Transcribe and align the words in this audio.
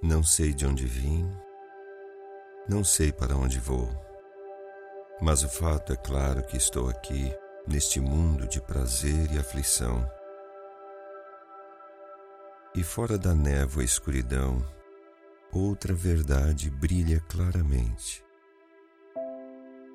Não 0.00 0.22
sei 0.22 0.54
de 0.54 0.64
onde 0.64 0.86
vim, 0.86 1.28
não 2.68 2.84
sei 2.84 3.10
para 3.10 3.36
onde 3.36 3.58
vou, 3.58 3.90
mas 5.20 5.42
o 5.42 5.48
fato 5.48 5.92
é 5.92 5.96
claro 5.96 6.44
que 6.44 6.56
estou 6.56 6.88
aqui, 6.88 7.34
neste 7.66 7.98
mundo 7.98 8.46
de 8.46 8.60
prazer 8.60 9.32
e 9.32 9.38
aflição. 9.38 10.08
E 12.76 12.84
fora 12.84 13.18
da 13.18 13.34
névoa 13.34 13.82
e 13.82 13.86
escuridão, 13.86 14.64
outra 15.50 15.92
verdade 15.92 16.70
brilha 16.70 17.20
claramente. 17.28 18.24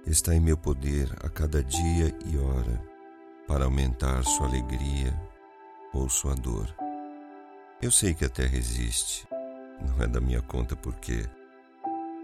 Está 0.05 0.35
em 0.35 0.41
meu 0.41 0.57
poder 0.57 1.09
a 1.23 1.29
cada 1.29 1.63
dia 1.63 2.13
e 2.25 2.37
hora 2.37 2.83
para 3.47 3.63
aumentar 3.63 4.21
sua 4.25 4.47
alegria 4.47 5.17
ou 5.93 6.09
sua 6.09 6.35
dor. 6.35 6.75
Eu 7.81 7.89
sei 7.89 8.13
que 8.13 8.25
a 8.25 8.29
terra 8.29 8.57
existe, 8.57 9.25
não 9.81 10.03
é 10.03 10.07
da 10.07 10.19
minha 10.19 10.41
conta 10.41 10.75
porque 10.75 11.25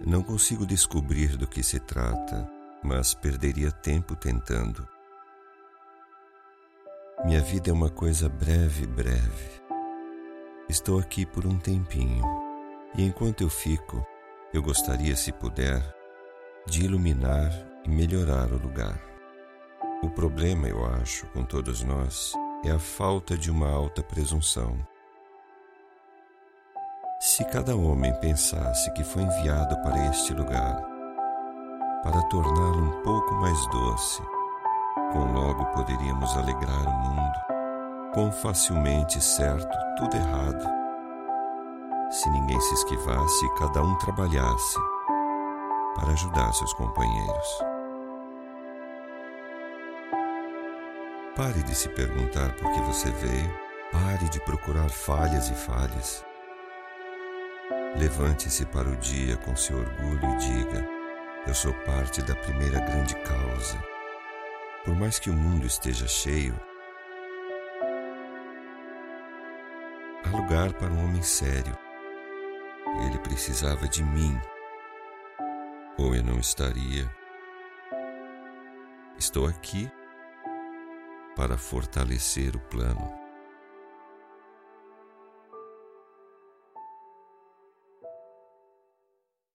não 0.05 0.23
consigo 0.23 0.65
descobrir 0.65 1.35
do 1.35 1.47
que 1.47 1.61
se 1.61 1.79
trata, 1.79 2.49
mas 2.83 3.13
perderia 3.13 3.71
tempo 3.71 4.15
tentando. 4.15 4.87
Minha 7.25 7.41
vida 7.41 7.69
é 7.69 7.73
uma 7.73 7.89
coisa 7.89 8.29
breve, 8.29 8.87
breve. 8.87 9.61
Estou 10.69 10.99
aqui 10.99 11.25
por 11.25 11.45
um 11.45 11.57
tempinho, 11.57 12.23
e 12.95 13.03
enquanto 13.03 13.41
eu 13.41 13.49
fico, 13.49 14.05
eu 14.53 14.61
gostaria, 14.63 15.15
se 15.15 15.31
puder, 15.31 15.83
de 16.65 16.85
iluminar 16.85 17.51
e 17.83 17.89
melhorar 17.89 18.51
o 18.51 18.57
lugar. 18.57 18.99
O 20.01 20.09
problema, 20.09 20.67
eu 20.67 20.85
acho, 20.85 21.25
com 21.27 21.43
todos 21.43 21.83
nós, 21.83 22.31
é 22.63 22.71
a 22.71 22.79
falta 22.79 23.37
de 23.37 23.51
uma 23.51 23.69
alta 23.69 24.01
presunção. 24.01 24.79
Se 27.39 27.45
cada 27.45 27.73
homem 27.73 28.13
pensasse 28.15 28.91
que 28.91 29.01
foi 29.01 29.21
enviado 29.21 29.81
para 29.81 30.07
este 30.07 30.33
lugar 30.33 30.83
para 32.03 32.21
torná-lo 32.23 32.83
um 32.83 33.01
pouco 33.01 33.33
mais 33.35 33.57
doce, 33.67 34.21
quão 35.13 35.31
logo 35.31 35.63
poderíamos 35.67 36.35
alegrar 36.35 36.85
o 36.85 36.91
mundo, 36.91 38.11
quão 38.13 38.29
facilmente 38.29 39.21
certo 39.21 39.73
tudo 39.97 40.17
errado, 40.17 40.67
se 42.11 42.29
ninguém 42.29 42.59
se 42.59 42.73
esquivasse 42.73 43.45
e 43.45 43.55
cada 43.55 43.83
um 43.83 43.97
trabalhasse 43.99 44.77
para 45.95 46.11
ajudar 46.11 46.51
seus 46.51 46.73
companheiros. 46.73 47.63
Pare 51.37 51.63
de 51.63 51.73
se 51.73 51.87
perguntar 51.87 52.51
por 52.57 52.69
que 52.73 52.81
você 52.81 53.09
veio, 53.11 53.59
pare 53.93 54.27
de 54.27 54.41
procurar 54.41 54.89
falhas 54.89 55.49
e 55.49 55.53
falhas 55.53 56.27
Levante-se 57.97 58.65
para 58.65 58.89
o 58.89 58.95
dia 58.97 59.37
com 59.37 59.55
seu 59.55 59.77
orgulho 59.77 60.23
e 60.23 60.37
diga: 60.37 60.87
Eu 61.45 61.53
sou 61.53 61.73
parte 61.85 62.21
da 62.21 62.35
primeira 62.35 62.79
grande 62.79 63.15
causa. 63.23 63.77
Por 64.85 64.95
mais 64.95 65.19
que 65.19 65.29
o 65.29 65.33
mundo 65.33 65.67
esteja 65.67 66.07
cheio, 66.07 66.59
há 70.25 70.29
lugar 70.35 70.73
para 70.73 70.91
um 70.91 71.03
homem 71.03 71.21
sério. 71.21 71.77
Ele 73.05 73.19
precisava 73.19 73.87
de 73.87 74.03
mim, 74.03 74.39
ou 75.97 76.15
eu 76.15 76.23
não 76.23 76.39
estaria. 76.39 77.09
Estou 79.17 79.45
aqui 79.45 79.91
para 81.35 81.57
fortalecer 81.57 82.55
o 82.55 82.59
plano. 82.59 83.18